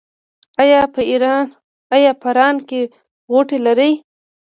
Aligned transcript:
ایا 1.95 2.11
په 2.21 2.29
ران 2.37 2.55
کې 2.69 2.81
غوټې 3.31 3.57
لرئ؟ 3.65 3.93